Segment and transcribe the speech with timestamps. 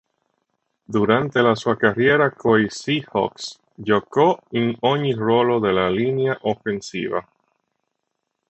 [0.95, 7.23] Durante la sua carriera coi Seahawks, giocò in ogni ruolo della linea offensiva.